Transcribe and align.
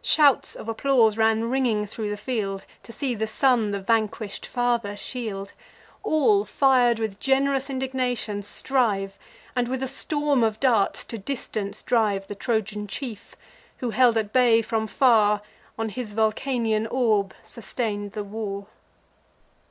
Shouts 0.00 0.54
of 0.56 0.70
applause 0.70 1.18
ran 1.18 1.50
ringing 1.50 1.84
thro' 1.84 2.08
the 2.08 2.16
field, 2.16 2.64
To 2.84 2.94
see 2.94 3.14
the 3.14 3.26
son 3.26 3.72
the 3.72 3.78
vanquish'd 3.78 4.46
father 4.46 4.96
shield. 4.96 5.52
All, 6.02 6.46
fir'd 6.46 6.98
with 6.98 7.20
gen'rous 7.20 7.68
indignation, 7.68 8.40
strive, 8.42 9.18
And 9.54 9.68
with 9.68 9.82
a 9.82 9.86
storm 9.86 10.42
of 10.42 10.60
darts 10.60 11.04
to 11.04 11.18
distance 11.18 11.82
drive 11.82 12.26
The 12.26 12.34
Trojan 12.34 12.86
chief, 12.86 13.36
who, 13.76 13.90
held 13.90 14.16
at 14.16 14.32
bay 14.32 14.62
from 14.62 14.86
far, 14.86 15.42
On 15.78 15.90
his 15.90 16.14
Vulcanian 16.14 16.86
orb 16.86 17.34
sustain'd 17.44 18.12
the 18.12 18.24
war. 18.24 18.68